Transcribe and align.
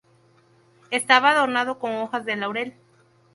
Estaba 0.89 1.29
adornado 1.29 1.77
con 1.77 1.91
hojas 1.97 2.25
de 2.25 2.35
laurel. 2.35 2.73